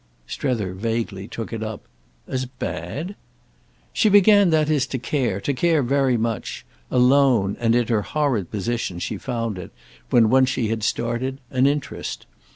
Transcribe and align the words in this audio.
Strether 0.25 0.73
vaguely 0.73 1.27
took 1.27 1.53
it 1.53 1.61
up. 1.61 1.83
"As 2.27 2.47
'bad'?" 2.47 3.13
"She 3.93 4.09
began, 4.09 4.49
that 4.49 4.67
is, 4.67 4.87
to 4.87 4.97
care—to 4.97 5.53
care 5.53 5.83
very 5.83 6.17
much. 6.17 6.65
Alone, 6.89 7.55
and 7.59 7.75
in 7.75 7.85
her 7.85 8.01
horrid 8.01 8.49
position, 8.49 8.97
she 8.97 9.19
found 9.19 9.59
it, 9.59 9.69
when 10.09 10.31
once 10.31 10.49
she 10.49 10.69
had 10.69 10.81
started, 10.81 11.37
an 11.51 11.67
interest. 11.67 12.25